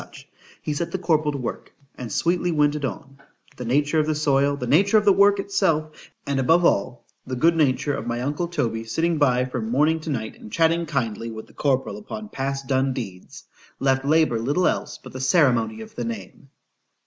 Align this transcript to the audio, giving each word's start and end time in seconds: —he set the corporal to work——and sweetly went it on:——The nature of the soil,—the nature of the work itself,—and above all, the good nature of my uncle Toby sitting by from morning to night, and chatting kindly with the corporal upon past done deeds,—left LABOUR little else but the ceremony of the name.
—he 0.63 0.73
set 0.73 0.89
the 0.89 0.97
corporal 0.97 1.31
to 1.31 1.37
work——and 1.37 2.11
sweetly 2.11 2.51
went 2.51 2.73
it 2.75 2.83
on:——The 2.83 3.65
nature 3.65 3.99
of 3.99 4.07
the 4.07 4.15
soil,—the 4.15 4.65
nature 4.65 4.97
of 4.97 5.05
the 5.05 5.13
work 5.13 5.37
itself,—and 5.39 6.39
above 6.39 6.65
all, 6.65 7.05
the 7.27 7.35
good 7.35 7.55
nature 7.55 7.93
of 7.93 8.07
my 8.07 8.19
uncle 8.21 8.47
Toby 8.47 8.83
sitting 8.83 9.19
by 9.19 9.45
from 9.45 9.69
morning 9.69 9.99
to 9.99 10.09
night, 10.09 10.39
and 10.39 10.51
chatting 10.51 10.87
kindly 10.87 11.29
with 11.29 11.45
the 11.45 11.53
corporal 11.53 11.97
upon 11.99 12.29
past 12.29 12.65
done 12.65 12.93
deeds,—left 12.93 14.03
LABOUR 14.03 14.39
little 14.39 14.67
else 14.67 14.97
but 14.97 15.13
the 15.13 15.21
ceremony 15.21 15.81
of 15.81 15.93
the 15.93 16.03
name. 16.03 16.49